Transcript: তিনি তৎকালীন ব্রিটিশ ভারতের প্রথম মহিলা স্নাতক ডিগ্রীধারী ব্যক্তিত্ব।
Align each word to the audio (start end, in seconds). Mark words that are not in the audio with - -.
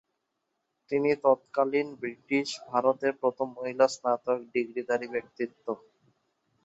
তিনি 0.91 1.09
তৎকালীন 1.23 1.87
ব্রিটিশ 2.01 2.47
ভারতের 2.69 3.13
প্রথম 3.21 3.47
মহিলা 3.57 3.85
স্নাতক 3.93 4.39
ডিগ্রীধারী 4.53 5.07
ব্যক্তিত্ব। 5.07 5.65